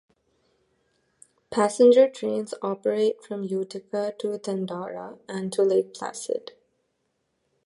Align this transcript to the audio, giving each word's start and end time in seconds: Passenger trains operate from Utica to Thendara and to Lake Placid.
Passenger 1.51 2.09
trains 2.09 2.55
operate 2.63 3.21
from 3.23 3.43
Utica 3.43 4.11
to 4.17 4.29
Thendara 4.39 5.19
and 5.29 5.53
to 5.53 5.61
Lake 5.61 5.93
Placid. 5.93 6.53